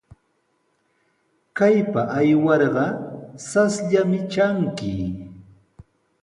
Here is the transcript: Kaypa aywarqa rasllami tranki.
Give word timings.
Kaypa 1.57 2.01
aywarqa 2.17 2.85
rasllami 3.51 4.19
tranki. 4.31 4.93